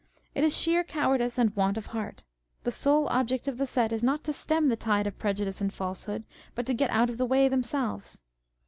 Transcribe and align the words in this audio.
It 0.33 0.43
is 0.43 0.57
sheer 0.57 0.83
cowardice 0.83 1.37
and 1.37 1.55
want 1.55 1.77
of 1.77 1.85
heart. 1.85 2.23
The 2.63 2.71
sole 2.71 3.07
object 3.09 3.47
of 3.47 3.59
the 3.59 3.67
set 3.67 3.91
is 3.91 4.01
not 4.01 4.23
to 4.23 4.33
stem 4.33 4.69
the 4.69 4.75
tide 4.75 5.05
of 5.05 5.19
prejudice 5.19 5.61
and 5.61 5.71
falsehood, 5.71 6.23
but 6.55 6.65
to 6.65 6.73
get 6.73 6.89
out 6.89 7.11
of 7.11 7.19
the 7.19 7.27
wray 7.27 7.47
themselves. 7.47 8.23